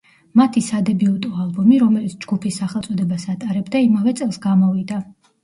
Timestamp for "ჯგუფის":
2.25-2.57